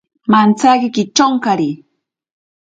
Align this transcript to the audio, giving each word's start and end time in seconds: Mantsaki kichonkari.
Mantsaki 0.31 0.87
kichonkari. 0.95 1.69